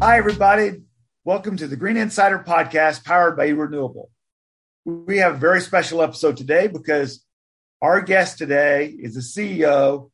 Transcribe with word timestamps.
Hi, 0.01 0.17
everybody. 0.17 0.81
Welcome 1.27 1.59
to 1.59 1.67
the 1.67 1.77
Green 1.77 1.99
Insider 1.99 2.39
Podcast 2.39 3.05
powered 3.05 3.37
by 3.37 3.51
eRenewable. 3.51 4.07
We 4.87 5.19
have 5.19 5.35
a 5.35 5.39
very 5.39 5.61
special 5.61 6.01
episode 6.01 6.39
today 6.39 6.69
because 6.69 7.23
our 7.83 8.01
guest 8.01 8.39
today 8.39 8.87
is 8.87 9.13
the 9.13 9.21
CEO, 9.21 10.11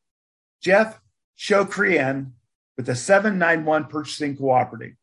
Jeff 0.61 1.01
Shokrian, 1.39 2.33
with 2.77 2.87
the 2.87 2.95
791 2.95 3.87
Purchasing 3.87 4.37
Cooperative. 4.37 4.95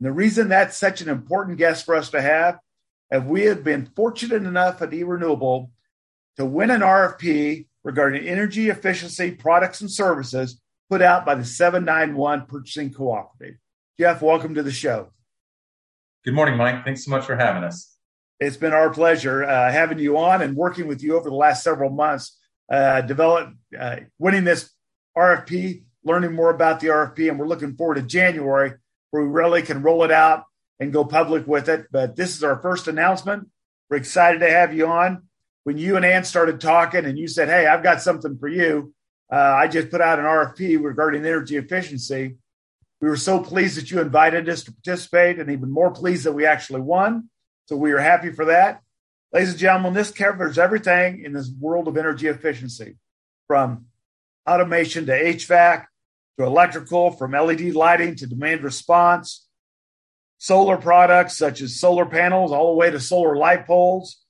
And 0.00 0.06
the 0.06 0.12
reason 0.12 0.48
that's 0.48 0.76
such 0.76 1.00
an 1.00 1.08
important 1.08 1.58
guest 1.58 1.84
for 1.84 1.94
us 1.94 2.10
to 2.10 2.20
have, 2.20 2.58
is 3.10 3.22
we 3.22 3.42
have 3.42 3.64
been 3.64 3.90
fortunate 3.96 4.42
enough 4.42 4.82
at 4.82 4.90
eRenewable 4.90 5.70
to 6.36 6.44
win 6.44 6.70
an 6.70 6.80
RFP 6.80 7.66
regarding 7.84 8.26
energy 8.26 8.68
efficiency 8.68 9.30
products 9.30 9.80
and 9.80 9.90
services 9.90 10.60
put 10.90 11.02
out 11.02 11.24
by 11.24 11.34
the 11.34 11.44
791 11.44 12.46
Purchasing 12.46 12.92
Cooperative. 12.92 13.56
Jeff, 13.98 14.22
welcome 14.22 14.54
to 14.54 14.62
the 14.62 14.72
show. 14.72 15.08
Good 16.24 16.34
morning, 16.34 16.56
Mike. 16.56 16.84
Thanks 16.84 17.04
so 17.04 17.10
much 17.10 17.24
for 17.24 17.36
having 17.36 17.64
us. 17.64 17.96
It's 18.38 18.56
been 18.56 18.72
our 18.72 18.90
pleasure 18.90 19.44
uh, 19.44 19.72
having 19.72 19.98
you 19.98 20.18
on 20.18 20.42
and 20.42 20.54
working 20.56 20.86
with 20.86 21.02
you 21.02 21.16
over 21.16 21.30
the 21.30 21.36
last 21.36 21.62
several 21.62 21.90
months, 21.90 22.38
uh, 22.70 23.00
develop, 23.00 23.54
uh, 23.78 23.96
winning 24.18 24.44
this 24.44 24.70
RFP, 25.16 25.82
learning 26.04 26.34
more 26.34 26.50
about 26.50 26.80
the 26.80 26.88
RFP, 26.88 27.28
and 27.28 27.38
we're 27.38 27.48
looking 27.48 27.76
forward 27.76 27.96
to 27.96 28.02
January 28.02 28.74
where 29.10 29.22
we 29.22 29.28
really 29.28 29.62
can 29.62 29.82
roll 29.82 30.04
it 30.04 30.10
out 30.10 30.44
and 30.78 30.92
go 30.92 31.04
public 31.04 31.46
with 31.46 31.68
it. 31.68 31.86
But 31.90 32.16
this 32.16 32.36
is 32.36 32.44
our 32.44 32.60
first 32.60 32.88
announcement. 32.88 33.48
We're 33.88 33.96
excited 33.96 34.40
to 34.40 34.50
have 34.50 34.74
you 34.74 34.86
on. 34.86 35.22
When 35.64 35.78
you 35.78 35.96
and 35.96 36.04
Ann 36.04 36.24
started 36.24 36.60
talking 36.60 37.04
and 37.04 37.18
you 37.18 37.28
said, 37.28 37.48
Hey, 37.48 37.66
I've 37.66 37.82
got 37.82 38.02
something 38.02 38.38
for 38.38 38.48
you, 38.48 38.94
uh, 39.32 39.36
I 39.36 39.68
just 39.68 39.90
put 39.90 40.00
out 40.00 40.18
an 40.18 40.24
RFP 40.24 40.82
regarding 40.82 41.24
energy 41.24 41.56
efficiency. 41.56 42.36
We 43.00 43.08
were 43.08 43.16
so 43.16 43.40
pleased 43.40 43.76
that 43.76 43.90
you 43.90 44.00
invited 44.00 44.48
us 44.48 44.64
to 44.64 44.72
participate 44.72 45.38
and 45.38 45.50
even 45.50 45.70
more 45.70 45.90
pleased 45.90 46.24
that 46.24 46.32
we 46.32 46.46
actually 46.46 46.80
won. 46.80 47.28
So 47.66 47.76
we 47.76 47.92
are 47.92 47.98
happy 47.98 48.32
for 48.32 48.46
that. 48.46 48.80
Ladies 49.32 49.50
and 49.50 49.58
gentlemen, 49.58 49.92
this 49.92 50.12
covers 50.12 50.56
everything 50.56 51.24
in 51.24 51.32
this 51.32 51.50
world 51.60 51.88
of 51.88 51.96
energy 51.96 52.28
efficiency 52.28 52.96
from 53.48 53.86
automation 54.48 55.06
to 55.06 55.12
HVAC 55.12 55.86
to 56.38 56.44
electrical, 56.44 57.10
from 57.10 57.32
LED 57.32 57.74
lighting 57.74 58.14
to 58.16 58.26
demand 58.26 58.62
response, 58.62 59.46
solar 60.38 60.76
products 60.76 61.36
such 61.36 61.60
as 61.60 61.80
solar 61.80 62.06
panels, 62.06 62.52
all 62.52 62.72
the 62.72 62.78
way 62.78 62.90
to 62.90 63.00
solar 63.00 63.36
light 63.36 63.66
poles. 63.66 64.22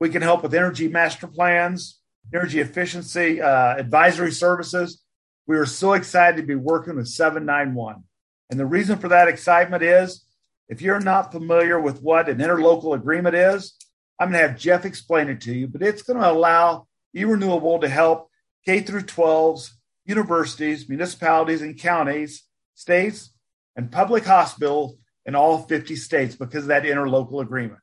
We 0.00 0.08
can 0.08 0.22
help 0.22 0.42
with 0.42 0.54
energy 0.54 0.88
master 0.88 1.26
plans, 1.26 2.00
energy 2.34 2.60
efficiency 2.60 3.40
uh, 3.40 3.76
advisory 3.76 4.32
services. 4.32 5.02
We 5.46 5.56
are 5.56 5.66
so 5.66 5.92
excited 5.92 6.38
to 6.38 6.46
be 6.46 6.54
working 6.54 6.96
with 6.96 7.08
791. 7.08 8.02
And 8.50 8.58
the 8.58 8.66
reason 8.66 8.98
for 8.98 9.08
that 9.08 9.28
excitement 9.28 9.82
is 9.82 10.24
if 10.68 10.80
you're 10.80 11.00
not 11.00 11.32
familiar 11.32 11.78
with 11.78 12.02
what 12.02 12.28
an 12.28 12.38
interlocal 12.38 12.94
agreement 12.94 13.34
is, 13.34 13.74
I'm 14.18 14.30
going 14.30 14.40
to 14.42 14.48
have 14.48 14.58
Jeff 14.58 14.84
explain 14.84 15.28
it 15.28 15.40
to 15.42 15.54
you, 15.54 15.66
but 15.66 15.82
it's 15.82 16.02
going 16.02 16.18
to 16.18 16.30
allow 16.30 16.86
eRenewable 17.14 17.80
to 17.80 17.88
help 17.88 18.30
K 18.64 18.80
through 18.80 19.02
12s, 19.02 19.70
universities, 20.04 20.88
municipalities, 20.88 21.62
and 21.62 21.78
counties, 21.78 22.44
states, 22.74 23.32
and 23.76 23.90
public 23.90 24.24
hospitals 24.24 24.96
in 25.24 25.34
all 25.34 25.58
50 25.58 25.96
states 25.96 26.34
because 26.34 26.64
of 26.64 26.68
that 26.68 26.84
interlocal 26.84 27.40
agreement. 27.40 27.80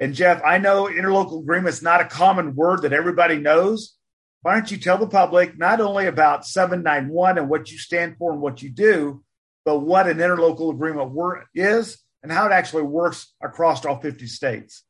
And 0.00 0.14
Jeff, 0.14 0.42
I 0.44 0.58
know 0.58 0.84
interlocal 0.84 1.42
agreement 1.42 1.74
is 1.74 1.82
not 1.82 2.00
a 2.00 2.06
common 2.06 2.54
word 2.54 2.82
that 2.82 2.92
everybody 2.92 3.38
knows. 3.38 3.96
Why 4.42 4.54
don't 4.54 4.70
you 4.70 4.76
tell 4.76 4.98
the 4.98 5.06
public 5.06 5.58
not 5.58 5.80
only 5.80 6.06
about 6.06 6.46
791 6.46 7.38
and 7.38 7.48
what 7.48 7.70
you 7.70 7.78
stand 7.78 8.16
for 8.18 8.32
and 8.32 8.40
what 8.40 8.62
you 8.62 8.70
do, 8.70 9.22
but 9.64 9.78
what 9.78 10.06
an 10.06 10.18
interlocal 10.18 10.72
agreement 10.72 11.12
is 11.54 11.98
and 12.22 12.32
how 12.32 12.46
it 12.46 12.52
actually 12.52 12.82
works 12.82 13.32
across 13.42 13.84
all 13.84 14.00
50 14.00 14.26
states. 14.26 14.82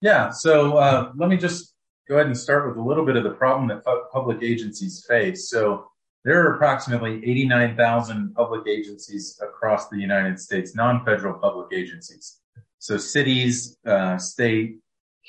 Yeah, 0.00 0.30
so 0.30 0.76
uh, 0.76 1.12
let 1.16 1.28
me 1.28 1.36
just 1.36 1.71
go 2.12 2.18
ahead 2.18 2.26
and 2.26 2.36
start 2.36 2.68
with 2.68 2.76
a 2.76 2.86
little 2.86 3.06
bit 3.06 3.16
of 3.16 3.24
the 3.24 3.30
problem 3.30 3.68
that 3.68 3.82
public 4.12 4.42
agencies 4.42 5.02
face. 5.08 5.48
So 5.48 5.86
there 6.24 6.42
are 6.42 6.54
approximately 6.54 7.16
89,000 7.24 8.34
public 8.34 8.68
agencies 8.68 9.40
across 9.42 9.88
the 9.88 9.96
United 9.96 10.38
States, 10.38 10.74
non-federal 10.74 11.38
public 11.38 11.68
agencies. 11.72 12.40
So 12.80 12.98
cities, 12.98 13.78
uh, 13.86 14.18
state, 14.18 14.76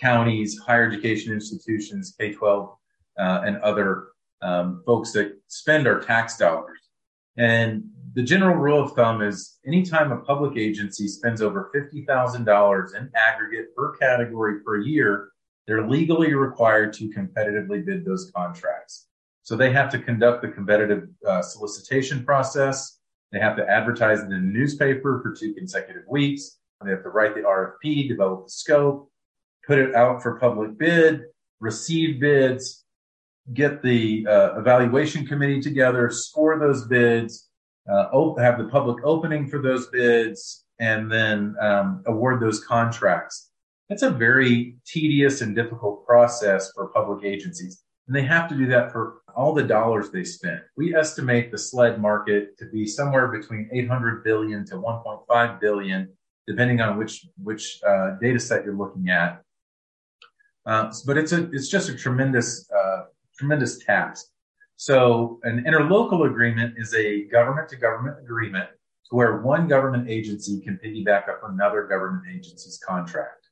counties, 0.01 0.59
higher 0.59 0.85
education 0.85 1.31
institutions, 1.31 2.13
K-12, 2.19 2.75
uh, 3.17 3.41
and 3.45 3.57
other 3.61 4.09
um, 4.41 4.83
folks 4.85 5.13
that 5.13 5.39
spend 5.47 5.87
our 5.87 6.01
tax 6.01 6.37
dollars. 6.37 6.79
And 7.37 7.85
the 8.13 8.23
general 8.23 8.57
rule 8.57 8.83
of 8.83 8.91
thumb 8.91 9.21
is 9.21 9.57
anytime 9.65 10.11
a 10.11 10.17
public 10.17 10.57
agency 10.57 11.07
spends 11.07 11.41
over 11.41 11.71
$50,000 11.73 12.95
in 12.95 13.09
aggregate 13.15 13.73
per 13.73 13.95
category 13.95 14.59
per 14.59 14.79
year, 14.81 15.29
they're 15.67 15.87
legally 15.87 16.33
required 16.33 16.93
to 16.93 17.09
competitively 17.09 17.85
bid 17.85 18.05
those 18.05 18.31
contracts. 18.35 19.07
So 19.43 19.55
they 19.55 19.71
have 19.71 19.89
to 19.91 19.99
conduct 19.99 20.41
the 20.41 20.49
competitive 20.49 21.09
uh, 21.27 21.41
solicitation 21.41 22.23
process. 22.23 22.99
They 23.31 23.39
have 23.39 23.57
to 23.57 23.69
advertise 23.69 24.21
in 24.21 24.29
the 24.29 24.37
newspaper 24.37 25.21
for 25.21 25.33
two 25.33 25.53
consecutive 25.53 26.03
weeks. 26.07 26.57
They 26.83 26.91
have 26.91 27.03
to 27.03 27.09
write 27.09 27.33
the 27.35 27.41
RFP, 27.41 28.09
develop 28.09 28.45
the 28.45 28.51
scope, 28.51 29.09
put 29.65 29.77
it 29.77 29.95
out 29.95 30.21
for 30.21 30.37
public 30.39 30.77
bid, 30.77 31.21
receive 31.59 32.19
bids, 32.19 32.83
get 33.53 33.81
the 33.81 34.25
uh, 34.29 34.59
evaluation 34.59 35.25
committee 35.25 35.61
together, 35.61 36.09
score 36.09 36.59
those 36.59 36.85
bids, 36.87 37.49
uh, 37.89 38.07
op- 38.13 38.39
have 38.39 38.57
the 38.57 38.65
public 38.65 39.03
opening 39.05 39.47
for 39.47 39.61
those 39.61 39.87
bids 39.87 40.65
and 40.79 41.11
then 41.11 41.55
um, 41.59 42.03
award 42.05 42.41
those 42.41 42.63
contracts. 42.63 43.51
That's 43.89 44.03
a 44.03 44.09
very 44.09 44.77
tedious 44.85 45.41
and 45.41 45.55
difficult 45.55 46.05
process 46.05 46.71
for 46.73 46.87
public 46.87 47.25
agencies. 47.25 47.83
And 48.07 48.15
they 48.15 48.23
have 48.23 48.49
to 48.49 48.55
do 48.55 48.65
that 48.67 48.91
for 48.91 49.21
all 49.35 49.53
the 49.53 49.63
dollars 49.63 50.09
they 50.09 50.23
spend. 50.23 50.61
We 50.77 50.95
estimate 50.95 51.51
the 51.51 51.57
SLED 51.57 51.99
market 51.99 52.57
to 52.59 52.65
be 52.65 52.85
somewhere 52.85 53.27
between 53.27 53.69
800 53.71 54.23
billion 54.23 54.65
to 54.67 54.75
1.5 54.75 55.59
billion, 55.59 56.09
depending 56.47 56.81
on 56.81 56.97
which, 56.97 57.25
which 57.41 57.79
uh, 57.87 58.11
data 58.21 58.39
set 58.39 58.65
you're 58.65 58.75
looking 58.75 59.09
at. 59.09 59.41
Uh, 60.65 60.93
but 61.05 61.17
it's 61.17 61.31
a, 61.31 61.49
it's 61.51 61.67
just 61.67 61.89
a 61.89 61.95
tremendous, 61.95 62.69
uh, 62.71 63.03
tremendous 63.37 63.83
task. 63.83 64.27
So 64.75 65.39
an 65.43 65.63
interlocal 65.65 66.29
agreement 66.29 66.75
is 66.77 66.93
a 66.93 67.23
government 67.25 67.69
to 67.69 67.75
government 67.75 68.17
agreement 68.21 68.69
to 69.09 69.15
where 69.15 69.41
one 69.41 69.67
government 69.67 70.09
agency 70.09 70.59
can 70.61 70.79
piggyback 70.83 71.29
up 71.29 71.41
another 71.43 71.83
government 71.83 72.25
agency's 72.29 72.79
contract. 72.85 73.42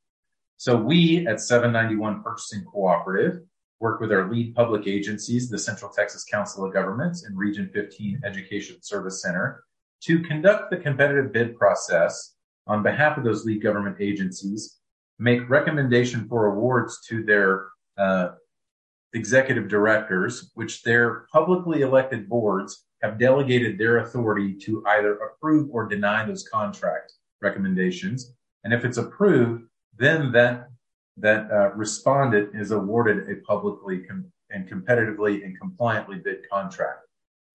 So 0.61 0.75
we 0.75 1.25
at 1.25 1.41
791 1.41 2.21
Purchasing 2.21 2.63
Cooperative 2.65 3.41
work 3.79 3.99
with 3.99 4.11
our 4.11 4.31
lead 4.31 4.53
public 4.53 4.85
agencies, 4.85 5.49
the 5.49 5.57
Central 5.57 5.89
Texas 5.89 6.23
Council 6.23 6.63
of 6.63 6.71
Governments 6.71 7.23
and 7.23 7.35
Region 7.35 7.67
15 7.73 8.21
Education 8.23 8.75
Service 8.83 9.23
Center 9.23 9.63
to 10.01 10.19
conduct 10.19 10.69
the 10.69 10.77
competitive 10.77 11.33
bid 11.33 11.57
process 11.57 12.35
on 12.67 12.83
behalf 12.83 13.17
of 13.17 13.23
those 13.23 13.43
lead 13.43 13.63
government 13.63 13.97
agencies, 13.99 14.77
make 15.17 15.49
recommendation 15.49 16.27
for 16.27 16.45
awards 16.45 16.99
to 17.07 17.23
their 17.23 17.69
uh, 17.97 18.33
executive 19.15 19.67
directors, 19.67 20.51
which 20.53 20.83
their 20.83 21.25
publicly 21.33 21.81
elected 21.81 22.29
boards 22.29 22.85
have 23.01 23.17
delegated 23.17 23.79
their 23.79 23.97
authority 23.97 24.53
to 24.53 24.83
either 24.89 25.15
approve 25.15 25.71
or 25.71 25.87
deny 25.87 26.23
those 26.23 26.47
contract 26.47 27.13
recommendations. 27.41 28.35
And 28.63 28.75
if 28.75 28.85
it's 28.85 28.97
approved, 28.97 29.63
then 30.01 30.31
that 30.31 30.67
that 31.17 31.51
uh, 31.51 31.71
respondent 31.75 32.55
is 32.55 32.71
awarded 32.71 33.29
a 33.29 33.35
publicly 33.45 33.99
com- 33.99 34.31
and 34.49 34.69
competitively 34.69 35.43
and 35.43 35.59
compliantly 35.59 36.17
bid 36.17 36.37
contract. 36.49 37.05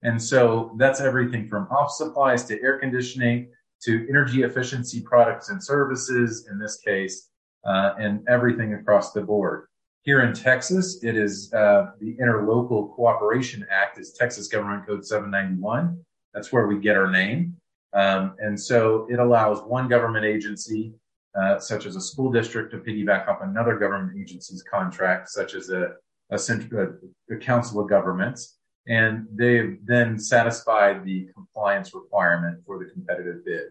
And 0.02 0.22
so 0.22 0.72
that's 0.76 1.00
everything 1.00 1.48
from 1.48 1.66
office 1.70 1.98
supplies 1.98 2.44
to 2.44 2.62
air 2.62 2.78
conditioning 2.78 3.48
to 3.84 4.06
energy 4.08 4.42
efficiency 4.42 5.00
products 5.00 5.48
and 5.48 5.62
services 5.62 6.48
in 6.50 6.58
this 6.58 6.78
case, 6.78 7.30
uh, 7.64 7.94
and 7.98 8.22
everything 8.28 8.74
across 8.74 9.12
the 9.12 9.20
board. 9.20 9.66
Here 10.02 10.20
in 10.22 10.32
Texas, 10.32 11.02
it 11.02 11.16
is 11.16 11.52
uh, 11.52 11.90
the 12.00 12.16
Interlocal 12.16 12.94
Cooperation 12.94 13.66
Act 13.70 13.98
is 13.98 14.12
Texas 14.12 14.46
Government 14.48 14.86
Code 14.86 15.04
791. 15.04 15.98
That's 16.32 16.52
where 16.52 16.66
we 16.66 16.78
get 16.78 16.96
our 16.96 17.10
name. 17.10 17.56
Um, 17.92 18.36
and 18.38 18.58
so 18.58 19.06
it 19.10 19.18
allows 19.18 19.62
one 19.62 19.88
government 19.88 20.24
agency, 20.24 20.92
uh, 21.40 21.58
such 21.58 21.86
as 21.86 21.96
a 21.96 22.00
school 22.00 22.32
district, 22.32 22.70
to 22.72 22.78
piggyback 22.78 23.28
off 23.28 23.40
another 23.42 23.76
government 23.78 24.18
agency's 24.18 24.62
contract, 24.62 25.28
such 25.28 25.54
as 25.54 25.70
a, 25.70 25.94
a, 26.30 26.38
central, 26.38 26.96
a, 27.30 27.34
a 27.34 27.38
council 27.38 27.80
of 27.80 27.88
governments. 27.88 28.58
and 28.88 29.26
they've 29.32 29.78
then 29.84 30.18
satisfied 30.18 31.04
the 31.04 31.28
compliance 31.34 31.92
requirement 31.92 32.62
for 32.64 32.78
the 32.78 32.86
competitive 32.86 33.44
bid. 33.44 33.66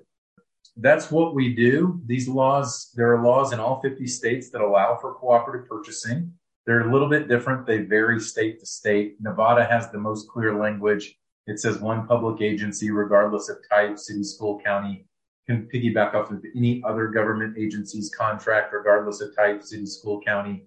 That's 0.77 1.09
what 1.09 1.33
we 1.33 1.55
do. 1.55 2.01
These 2.05 2.27
laws, 2.27 2.91
there 2.95 3.15
are 3.15 3.23
laws 3.23 3.53
in 3.53 3.59
all 3.59 3.81
50 3.81 4.05
states 4.07 4.49
that 4.49 4.61
allow 4.61 4.97
for 4.97 5.13
cooperative 5.13 5.69
purchasing. 5.69 6.33
They're 6.65 6.89
a 6.89 6.91
little 6.91 7.07
bit 7.07 7.29
different. 7.29 7.65
They 7.65 7.79
vary 7.79 8.19
state 8.19 8.59
to 8.59 8.65
state. 8.65 9.15
Nevada 9.21 9.63
has 9.63 9.89
the 9.89 9.99
most 9.99 10.27
clear 10.27 10.59
language. 10.59 11.15
It 11.47 11.59
says 11.59 11.79
one 11.79 12.07
public 12.07 12.41
agency, 12.41 12.91
regardless 12.91 13.49
of 13.49 13.57
type, 13.69 13.97
city, 13.99 14.23
school, 14.23 14.59
county, 14.59 15.05
can 15.47 15.69
piggyback 15.73 16.13
off 16.15 16.31
of 16.31 16.43
any 16.55 16.81
other 16.85 17.07
government 17.07 17.57
agency's 17.57 18.09
contract, 18.09 18.73
regardless 18.73 19.21
of 19.21 19.35
type, 19.35 19.63
city, 19.63 19.85
school, 19.85 20.21
county, 20.21 20.65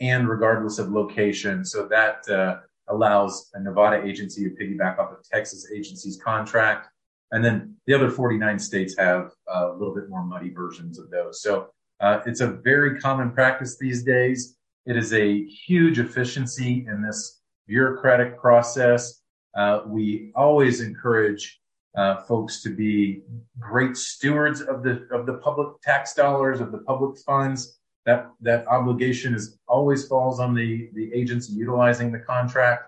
and 0.00 0.28
regardless 0.28 0.78
of 0.78 0.90
location. 0.90 1.64
So 1.64 1.86
that 1.88 2.28
uh, 2.28 2.60
allows 2.88 3.50
a 3.54 3.60
Nevada 3.60 4.04
agency 4.04 4.44
to 4.44 4.50
piggyback 4.50 4.98
off 4.98 5.12
of 5.12 5.28
Texas 5.28 5.70
agency's 5.74 6.20
contract. 6.22 6.88
And 7.32 7.44
then 7.44 7.76
the 7.86 7.94
other 7.94 8.10
49 8.10 8.58
states 8.58 8.94
have 8.98 9.32
uh, 9.52 9.72
a 9.72 9.76
little 9.76 9.94
bit 9.94 10.08
more 10.08 10.24
muddy 10.24 10.50
versions 10.50 10.98
of 10.98 11.10
those. 11.10 11.42
So 11.42 11.68
uh, 12.00 12.20
it's 12.26 12.40
a 12.40 12.48
very 12.48 13.00
common 13.00 13.32
practice 13.32 13.78
these 13.78 14.02
days. 14.02 14.56
It 14.86 14.96
is 14.96 15.12
a 15.12 15.44
huge 15.44 15.98
efficiency 15.98 16.84
in 16.88 17.02
this 17.02 17.40
bureaucratic 17.66 18.38
process. 18.38 19.22
Uh, 19.56 19.82
we 19.86 20.32
always 20.34 20.80
encourage 20.80 21.61
uh, 21.96 22.22
folks 22.22 22.62
to 22.62 22.70
be 22.74 23.22
great 23.58 23.96
stewards 23.96 24.60
of 24.62 24.82
the 24.82 25.06
of 25.10 25.26
the 25.26 25.34
public 25.34 25.80
tax 25.82 26.14
dollars 26.14 26.60
of 26.60 26.72
the 26.72 26.78
public 26.78 27.18
funds. 27.18 27.78
That 28.06 28.30
that 28.40 28.66
obligation 28.66 29.34
is 29.34 29.58
always 29.68 30.08
falls 30.08 30.40
on 30.40 30.54
the 30.54 30.90
the 30.94 31.12
agency 31.12 31.52
utilizing 31.52 32.10
the 32.10 32.18
contract. 32.18 32.84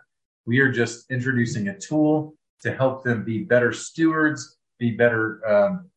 We 0.47 0.59
are 0.61 0.73
just 0.73 1.11
introducing 1.11 1.69
a 1.69 1.79
tool 1.79 2.35
to 2.62 2.75
help 2.75 3.05
them 3.05 3.25
be 3.25 3.45
better 3.45 3.73
stewards, 3.73 4.59
be 4.79 4.91
better, 4.93 5.47
um, 5.47 5.91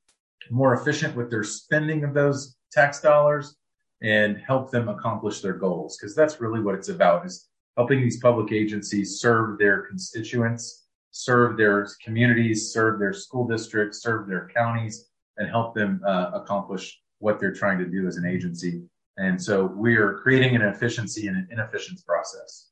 more 0.49 0.73
efficient 0.73 1.15
with 1.15 1.29
their 1.29 1.43
spending 1.43 2.03
of 2.03 2.13
those 2.13 2.55
tax 2.71 3.01
dollars, 3.01 3.55
and 4.01 4.37
help 4.37 4.69
them 4.69 4.89
accomplish 4.89 5.41
their 5.41 5.53
goals. 5.53 5.97
Because 5.97 6.15
that's 6.15 6.39
really 6.41 6.59
what 6.59 6.75
it's 6.75 6.89
about: 6.89 7.25
is 7.25 7.47
helping 7.77 8.01
these 8.01 8.19
public 8.19 8.51
agencies 8.51 9.19
serve 9.19 9.57
their 9.57 9.83
constituents 9.83 10.86
serve 11.11 11.57
their 11.57 11.87
communities, 12.03 12.71
serve 12.71 12.99
their 12.99 13.13
school 13.13 13.47
districts, 13.47 14.01
serve 14.01 14.27
their 14.27 14.49
counties, 14.55 15.09
and 15.37 15.49
help 15.49 15.73
them 15.75 16.01
uh, 16.05 16.31
accomplish 16.33 16.99
what 17.19 17.39
they're 17.39 17.53
trying 17.53 17.79
to 17.79 17.85
do 17.85 18.07
as 18.07 18.17
an 18.17 18.25
agency. 18.25 18.83
And 19.17 19.41
so 19.41 19.65
we 19.65 19.95
are 19.95 20.13
creating 20.15 20.55
an 20.55 20.61
efficiency 20.61 21.27
and 21.27 21.37
an 21.37 21.47
inefficient 21.51 22.05
process. 22.05 22.69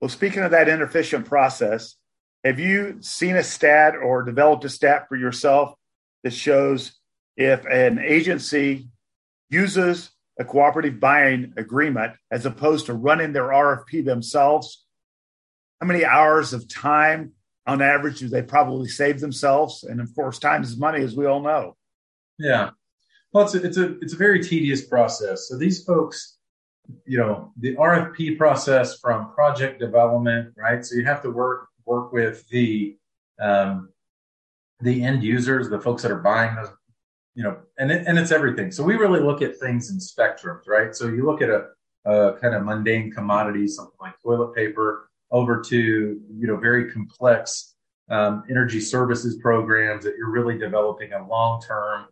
Well, 0.00 0.10
speaking 0.10 0.42
of 0.42 0.50
that 0.50 0.68
inefficient 0.68 1.24
process, 1.24 1.96
have 2.44 2.58
you 2.58 2.98
seen 3.00 3.36
a 3.36 3.42
stat 3.42 3.94
or 3.96 4.22
developed 4.22 4.64
a 4.66 4.68
stat 4.68 5.06
for 5.08 5.16
yourself 5.16 5.74
that 6.24 6.32
shows 6.32 6.92
if 7.36 7.64
an 7.64 7.98
agency 7.98 8.88
uses 9.48 10.10
a 10.38 10.44
cooperative 10.44 11.00
buying 11.00 11.54
agreement 11.56 12.12
as 12.30 12.44
opposed 12.44 12.86
to 12.86 12.94
running 12.94 13.32
their 13.32 13.48
RFP 13.48 14.04
themselves, 14.04 14.83
how 15.80 15.86
many 15.86 16.04
hours 16.04 16.52
of 16.52 16.68
time 16.68 17.32
on 17.66 17.82
average 17.82 18.20
do 18.20 18.28
they 18.28 18.42
probably 18.42 18.88
save 18.88 19.20
themselves? 19.20 19.84
And 19.84 20.00
of 20.00 20.14
course, 20.14 20.38
time 20.38 20.62
is 20.62 20.76
money, 20.76 21.02
as 21.02 21.16
we 21.16 21.26
all 21.26 21.40
know. 21.40 21.76
Yeah. 22.38 22.70
Well, 23.32 23.44
it's 23.44 23.54
a, 23.54 23.64
it's 23.64 23.76
a, 23.76 23.98
it's 24.00 24.12
a 24.12 24.16
very 24.16 24.42
tedious 24.42 24.82
process. 24.86 25.48
So 25.48 25.58
these 25.58 25.84
folks, 25.84 26.38
you 27.06 27.18
know, 27.18 27.52
the 27.58 27.74
RFP 27.76 28.38
process 28.38 28.98
from 29.00 29.32
project 29.32 29.80
development, 29.80 30.54
right? 30.56 30.84
So 30.84 30.94
you 30.96 31.04
have 31.04 31.22
to 31.22 31.30
work, 31.30 31.68
work 31.84 32.12
with 32.12 32.46
the, 32.48 32.96
um, 33.40 33.88
the 34.80 35.02
end 35.02 35.22
users, 35.22 35.68
the 35.68 35.80
folks 35.80 36.02
that 36.02 36.12
are 36.12 36.20
buying 36.20 36.54
those, 36.54 36.68
you 37.34 37.42
know, 37.42 37.56
and 37.78 37.90
it, 37.90 38.06
and 38.06 38.18
it's 38.18 38.30
everything. 38.30 38.70
So 38.70 38.84
we 38.84 38.94
really 38.94 39.20
look 39.20 39.42
at 39.42 39.58
things 39.58 39.90
in 39.90 39.98
spectrums, 39.98 40.68
right? 40.68 40.94
So 40.94 41.08
you 41.08 41.24
look 41.24 41.42
at 41.42 41.48
a, 41.48 41.68
a 42.04 42.34
kind 42.34 42.54
of 42.54 42.64
mundane 42.64 43.10
commodity, 43.10 43.66
something 43.66 43.96
like 44.00 44.14
toilet 44.22 44.54
paper, 44.54 45.10
over 45.34 45.60
to 45.60 45.76
you 45.76 46.46
know 46.46 46.56
very 46.56 46.90
complex 46.90 47.74
um, 48.08 48.44
energy 48.48 48.80
services 48.80 49.36
programs 49.42 50.04
that 50.04 50.14
you're 50.16 50.30
really 50.30 50.56
developing 50.56 51.12
a 51.12 51.26
long-term 51.26 52.06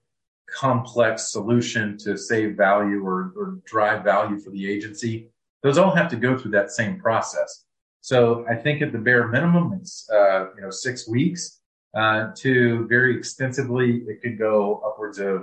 complex 0.50 1.30
solution 1.30 1.96
to 1.98 2.16
save 2.18 2.56
value 2.56 3.06
or, 3.06 3.32
or 3.36 3.58
drive 3.64 4.02
value 4.02 4.38
for 4.38 4.50
the 4.50 4.70
agency. 4.70 5.30
Those 5.62 5.78
all 5.78 5.94
have 5.94 6.10
to 6.10 6.16
go 6.16 6.36
through 6.36 6.50
that 6.50 6.70
same 6.72 6.98
process. 6.98 7.64
So 8.00 8.44
i 8.50 8.56
think 8.56 8.82
at 8.82 8.90
the 8.90 8.98
bare 8.98 9.28
minimum 9.28 9.78
it's 9.78 10.10
uh, 10.10 10.46
you 10.56 10.60
know 10.62 10.70
six 10.70 11.08
weeks 11.08 11.60
uh, 11.94 12.32
to 12.42 12.86
very 12.88 13.16
extensively 13.16 14.02
it 14.08 14.20
could 14.20 14.36
go 14.38 14.82
upwards 14.84 15.18
of 15.20 15.36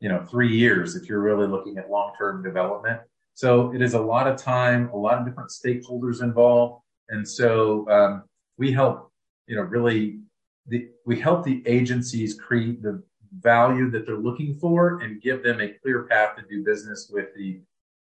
you 0.00 0.08
know 0.08 0.24
three 0.30 0.56
years 0.56 0.96
if 0.96 1.06
you're 1.08 1.20
really 1.30 1.46
looking 1.46 1.76
at 1.76 1.90
long-term 1.90 2.42
development. 2.42 3.00
So 3.34 3.72
it 3.74 3.82
is 3.82 3.92
a 3.92 4.00
lot 4.00 4.26
of 4.26 4.34
time 4.40 4.88
a 4.88 4.96
lot 4.96 5.18
of 5.18 5.26
different 5.26 5.50
stakeholders 5.50 6.22
involved 6.22 6.82
and 7.08 7.26
so 7.26 7.88
um, 7.90 8.24
we 8.56 8.72
help, 8.72 9.10
you 9.46 9.56
know, 9.56 9.62
really, 9.62 10.20
the, 10.66 10.88
we 11.06 11.18
help 11.18 11.44
the 11.44 11.62
agencies 11.66 12.34
create 12.34 12.82
the 12.82 13.02
value 13.40 13.90
that 13.90 14.06
they're 14.06 14.16
looking 14.16 14.56
for 14.58 15.00
and 15.00 15.22
give 15.22 15.42
them 15.42 15.60
a 15.60 15.74
clear 15.82 16.04
path 16.04 16.36
to 16.36 16.42
do 16.48 16.64
business 16.64 17.10
with 17.12 17.26
the 17.36 17.60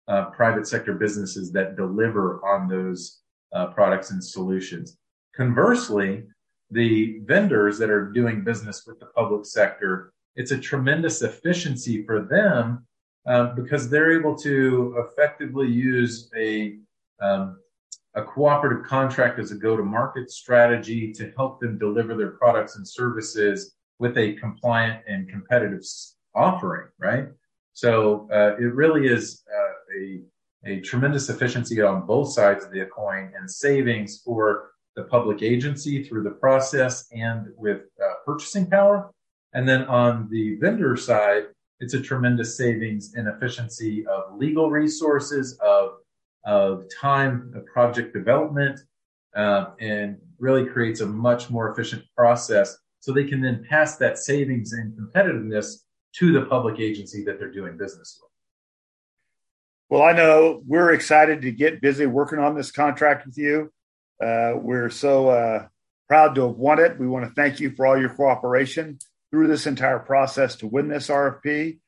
uh, 0.08 0.26
private 0.26 0.66
sector 0.66 0.94
businesses 0.94 1.50
that 1.52 1.76
deliver 1.76 2.44
on 2.44 2.68
those 2.68 3.20
uh, 3.52 3.66
products 3.68 4.10
and 4.10 4.22
solutions. 4.22 4.96
Conversely, 5.34 6.24
the 6.70 7.20
vendors 7.24 7.78
that 7.78 7.90
are 7.90 8.10
doing 8.10 8.44
business 8.44 8.84
with 8.86 8.98
the 9.00 9.06
public 9.06 9.46
sector, 9.46 10.12
it's 10.36 10.50
a 10.50 10.58
tremendous 10.58 11.22
efficiency 11.22 12.04
for 12.04 12.20
them 12.20 12.86
uh, 13.26 13.54
because 13.54 13.88
they're 13.88 14.18
able 14.18 14.36
to 14.36 14.94
effectively 14.98 15.68
use 15.68 16.30
a 16.36 16.76
um, 17.20 17.58
a 18.14 18.22
cooperative 18.22 18.86
contract 18.86 19.38
is 19.40 19.50
a 19.50 19.56
go-to-market 19.56 20.30
strategy 20.30 21.12
to 21.12 21.32
help 21.36 21.60
them 21.60 21.78
deliver 21.78 22.16
their 22.16 22.32
products 22.32 22.76
and 22.76 22.86
services 22.86 23.74
with 23.98 24.16
a 24.18 24.34
compliant 24.34 25.02
and 25.08 25.28
competitive 25.28 25.82
offering, 26.34 26.88
right? 26.98 27.26
So 27.72 28.28
uh, 28.32 28.56
it 28.56 28.72
really 28.72 29.08
is 29.08 29.42
uh, 29.52 29.96
a, 29.98 30.20
a 30.64 30.80
tremendous 30.80 31.28
efficiency 31.28 31.80
on 31.82 32.06
both 32.06 32.32
sides 32.32 32.64
of 32.64 32.70
the 32.70 32.86
coin 32.86 33.32
and 33.36 33.50
savings 33.50 34.20
for 34.24 34.70
the 34.94 35.04
public 35.04 35.42
agency 35.42 36.04
through 36.04 36.22
the 36.22 36.30
process 36.30 37.06
and 37.12 37.48
with 37.56 37.82
uh, 38.00 38.14
purchasing 38.24 38.66
power. 38.66 39.10
And 39.54 39.68
then 39.68 39.82
on 39.84 40.28
the 40.30 40.56
vendor 40.56 40.96
side, 40.96 41.44
it's 41.80 41.94
a 41.94 42.00
tremendous 42.00 42.56
savings 42.56 43.14
and 43.14 43.26
efficiency 43.26 44.06
of 44.06 44.36
legal 44.36 44.70
resources, 44.70 45.58
of 45.58 45.94
of 46.44 46.84
time 47.00 47.52
of 47.54 47.66
project 47.66 48.12
development 48.12 48.80
uh, 49.34 49.66
and 49.80 50.18
really 50.38 50.66
creates 50.66 51.00
a 51.00 51.06
much 51.06 51.50
more 51.50 51.70
efficient 51.70 52.02
process 52.16 52.76
so 53.00 53.12
they 53.12 53.24
can 53.24 53.40
then 53.40 53.64
pass 53.68 53.96
that 53.96 54.18
savings 54.18 54.72
and 54.72 54.92
competitiveness 54.98 55.82
to 56.14 56.32
the 56.32 56.46
public 56.46 56.80
agency 56.80 57.24
that 57.24 57.38
they're 57.38 57.50
doing 57.50 57.76
business 57.76 58.18
with. 58.22 58.30
Well, 59.90 60.02
I 60.02 60.12
know 60.12 60.62
we're 60.66 60.92
excited 60.92 61.42
to 61.42 61.52
get 61.52 61.80
busy 61.80 62.06
working 62.06 62.38
on 62.38 62.54
this 62.54 62.70
contract 62.70 63.26
with 63.26 63.36
you. 63.36 63.72
Uh, 64.22 64.52
we're 64.56 64.90
so 64.90 65.28
uh, 65.28 65.66
proud 66.08 66.34
to 66.36 66.48
have 66.48 66.56
won 66.56 66.78
it. 66.78 66.98
We 66.98 67.06
want 67.06 67.26
to 67.26 67.34
thank 67.34 67.60
you 67.60 67.70
for 67.70 67.86
all 67.86 67.98
your 67.98 68.08
cooperation 68.08 68.98
through 69.30 69.48
this 69.48 69.66
entire 69.66 69.98
process 69.98 70.56
to 70.56 70.66
win 70.66 70.88
this 70.88 71.08
RFP. 71.08 71.78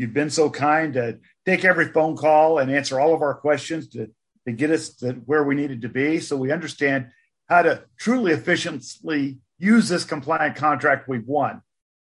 You've 0.00 0.14
been 0.14 0.30
so 0.30 0.48
kind 0.48 0.94
to 0.94 1.18
take 1.44 1.62
every 1.62 1.92
phone 1.92 2.16
call 2.16 2.58
and 2.58 2.70
answer 2.70 2.98
all 2.98 3.12
of 3.12 3.20
our 3.20 3.34
questions 3.34 3.86
to, 3.88 4.08
to 4.46 4.52
get 4.52 4.70
us 4.70 4.94
to 4.94 5.12
where 5.26 5.44
we 5.44 5.54
needed 5.54 5.82
to 5.82 5.90
be 5.90 6.20
so 6.20 6.38
we 6.38 6.50
understand 6.50 7.08
how 7.50 7.60
to 7.60 7.84
truly 7.98 8.32
efficiently 8.32 9.40
use 9.58 9.90
this 9.90 10.04
compliant 10.04 10.56
contract 10.56 11.06
we've 11.06 11.26
won. 11.26 11.60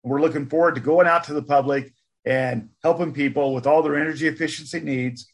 We're 0.03 0.23
looking 0.23 0.49
forward 0.49 0.77
to 0.77 0.81
going 0.81 1.07
out 1.07 1.25
to 1.25 1.35
the 1.35 1.43
public 1.43 1.93
and 2.25 2.71
helping 2.83 3.13
people 3.13 3.53
with 3.53 3.67
all 3.67 3.83
their 3.83 3.99
energy 3.99 4.27
efficiency 4.27 4.81
needs, 4.81 5.31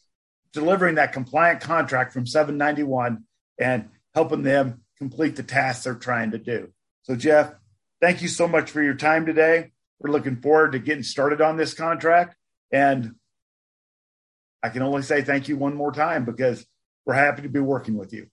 delivering 0.53 0.97
that 0.97 1.13
compliant 1.13 1.61
contract 1.61 2.13
from 2.13 2.27
791 2.27 3.23
and 3.61 3.89
helping 4.17 4.43
them 4.43 4.81
complete 4.99 5.37
the 5.37 5.45
tasks 5.45 5.85
they're 5.85 5.95
trying 5.95 6.33
to 6.33 6.39
do. 6.39 6.73
So, 7.03 7.15
Jeff, 7.15 7.55
thank 8.01 8.21
you 8.21 8.27
so 8.27 8.49
much 8.49 8.73
for 8.73 8.83
your 8.83 8.95
time 8.95 9.27
today. 9.27 9.71
We're 10.01 10.11
looking 10.11 10.41
forward 10.41 10.73
to 10.73 10.81
getting 10.81 11.05
started 11.05 11.41
on 11.41 11.57
this 11.57 11.73
contract. 11.73 12.35
And 12.73 13.15
I 14.63 14.69
can 14.69 14.83
only 14.83 15.03
say 15.03 15.23
thank 15.23 15.49
you 15.49 15.57
one 15.57 15.75
more 15.75 15.93
time 15.93 16.25
because 16.25 16.67
we're 17.07 17.15
happy 17.15 17.43
to 17.43 17.49
be 17.49 17.61
working 17.61 17.97
with 17.97 18.13
you. 18.13 18.27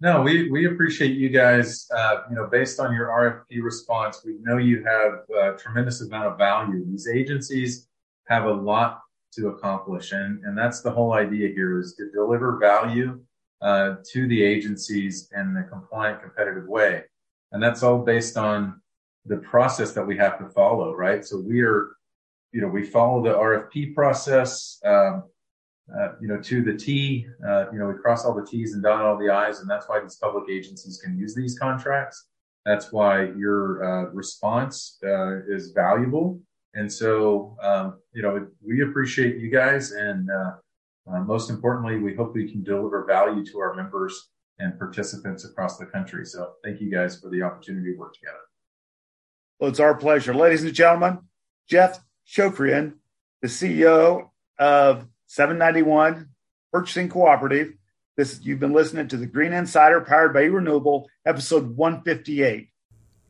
No, 0.00 0.22
we, 0.22 0.50
we 0.50 0.66
appreciate 0.66 1.12
you 1.12 1.28
guys. 1.28 1.86
Uh, 1.96 2.22
you 2.28 2.36
know, 2.36 2.46
based 2.46 2.80
on 2.80 2.92
your 2.92 3.06
RFP 3.08 3.62
response, 3.62 4.22
we 4.24 4.36
know 4.40 4.58
you 4.58 4.84
have 4.84 5.20
a 5.34 5.56
tremendous 5.56 6.02
amount 6.02 6.26
of 6.26 6.36
value. 6.36 6.84
These 6.84 7.08
agencies 7.08 7.88
have 8.26 8.44
a 8.44 8.52
lot 8.52 9.00
to 9.34 9.48
accomplish, 9.48 10.12
and 10.12 10.44
and 10.44 10.58
that's 10.58 10.82
the 10.82 10.90
whole 10.90 11.14
idea 11.14 11.48
here 11.48 11.78
is 11.78 11.94
to 11.94 12.10
deliver 12.10 12.58
value 12.58 13.20
uh, 13.62 13.96
to 14.12 14.28
the 14.28 14.42
agencies 14.42 15.30
in 15.34 15.56
a 15.56 15.64
compliant, 15.64 16.20
competitive 16.20 16.66
way. 16.68 17.04
And 17.52 17.62
that's 17.62 17.82
all 17.82 17.98
based 17.98 18.36
on 18.36 18.80
the 19.24 19.38
process 19.38 19.92
that 19.92 20.06
we 20.06 20.16
have 20.18 20.38
to 20.38 20.48
follow, 20.50 20.94
right? 20.94 21.24
So 21.24 21.40
we 21.40 21.62
are, 21.62 21.96
you 22.54 22.60
know, 22.60 22.68
we 22.68 22.84
follow 22.84 23.20
the 23.20 23.34
RFP 23.34 23.94
process, 23.96 24.80
um, 24.84 25.24
uh, 25.92 26.12
you 26.20 26.28
know, 26.28 26.40
to 26.40 26.62
the 26.62 26.72
T. 26.72 27.26
Uh, 27.46 27.64
you 27.72 27.80
know, 27.80 27.88
we 27.88 27.94
cross 28.00 28.24
all 28.24 28.32
the 28.32 28.46
T's 28.46 28.74
and 28.74 28.82
dot 28.82 29.02
all 29.02 29.18
the 29.18 29.28
I's, 29.28 29.58
and 29.58 29.68
that's 29.68 29.88
why 29.88 30.00
these 30.00 30.14
public 30.14 30.48
agencies 30.48 31.00
can 31.02 31.18
use 31.18 31.34
these 31.34 31.58
contracts. 31.58 32.28
That's 32.64 32.92
why 32.92 33.24
your 33.36 33.84
uh, 33.84 34.10
response 34.12 34.98
uh, 35.04 35.42
is 35.48 35.72
valuable. 35.72 36.40
And 36.74 36.90
so, 36.90 37.56
um, 37.60 37.98
you 38.12 38.22
know, 38.22 38.46
we 38.64 38.82
appreciate 38.82 39.36
you 39.36 39.50
guys. 39.50 39.90
And 39.90 40.30
uh, 40.30 40.52
uh, 41.12 41.20
most 41.20 41.50
importantly, 41.50 41.98
we 41.98 42.14
hope 42.14 42.34
we 42.34 42.50
can 42.50 42.62
deliver 42.62 43.04
value 43.04 43.44
to 43.46 43.58
our 43.58 43.74
members 43.74 44.30
and 44.60 44.78
participants 44.78 45.44
across 45.44 45.76
the 45.76 45.86
country. 45.86 46.24
So 46.24 46.52
thank 46.62 46.80
you 46.80 46.90
guys 46.90 47.18
for 47.18 47.30
the 47.30 47.42
opportunity 47.42 47.92
to 47.92 47.98
work 47.98 48.14
together. 48.14 48.38
Well, 49.58 49.70
it's 49.70 49.80
our 49.80 49.96
pleasure. 49.96 50.34
Ladies 50.34 50.62
and 50.62 50.72
gentlemen, 50.72 51.18
Jeff 51.68 52.00
Shokrian, 52.26 52.94
the 53.42 53.48
CEO 53.48 54.30
of 54.58 55.06
791 55.26 56.28
Purchasing 56.72 57.08
Cooperative. 57.08 57.74
This 58.16 58.40
you've 58.42 58.60
been 58.60 58.72
listening 58.72 59.08
to 59.08 59.16
the 59.16 59.26
Green 59.26 59.52
Insider 59.52 60.00
powered 60.00 60.32
by 60.32 60.44
Renewable, 60.44 61.08
episode 61.26 61.76
158. 61.76 62.68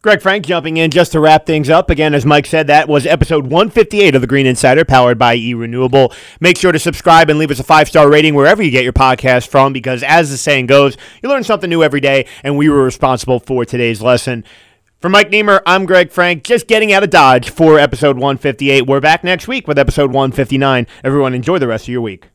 Greg 0.04 0.20
Frank 0.20 0.44
jumping 0.44 0.76
in 0.76 0.90
just 0.90 1.12
to 1.12 1.20
wrap 1.20 1.46
things 1.46 1.70
up. 1.70 1.88
Again, 1.88 2.12
as 2.12 2.26
Mike 2.26 2.44
said, 2.44 2.66
that 2.66 2.90
was 2.90 3.06
episode 3.06 3.44
158 3.44 4.14
of 4.14 4.20
the 4.20 4.26
Green 4.26 4.44
Insider 4.44 4.84
powered 4.84 5.18
by 5.18 5.34
eRenewable. 5.34 6.14
Make 6.40 6.58
sure 6.58 6.72
to 6.72 6.78
subscribe 6.78 7.30
and 7.30 7.38
leave 7.38 7.50
us 7.50 7.58
a 7.58 7.64
five 7.64 7.88
star 7.88 8.10
rating 8.10 8.34
wherever 8.34 8.62
you 8.62 8.70
get 8.70 8.84
your 8.84 8.92
podcast 8.92 9.48
from 9.48 9.72
because, 9.72 10.02
as 10.02 10.30
the 10.30 10.36
saying 10.36 10.66
goes, 10.66 10.98
you 11.22 11.30
learn 11.30 11.42
something 11.42 11.70
new 11.70 11.82
every 11.82 12.00
day, 12.00 12.26
and 12.42 12.58
we 12.58 12.68
were 12.68 12.84
responsible 12.84 13.40
for 13.40 13.64
today's 13.64 14.02
lesson. 14.02 14.44
For 15.04 15.10
Mike 15.10 15.30
Nemer, 15.30 15.60
I'm 15.66 15.84
Greg 15.84 16.10
Frank, 16.10 16.44
just 16.44 16.66
getting 16.66 16.90
out 16.90 17.02
of 17.02 17.10
Dodge 17.10 17.50
for 17.50 17.78
episode 17.78 18.16
158. 18.16 18.86
We're 18.86 19.02
back 19.02 19.22
next 19.22 19.46
week 19.46 19.68
with 19.68 19.78
episode 19.78 20.12
159. 20.12 20.86
Everyone, 21.04 21.34
enjoy 21.34 21.58
the 21.58 21.68
rest 21.68 21.84
of 21.84 21.88
your 21.90 22.00
week. 22.00 22.30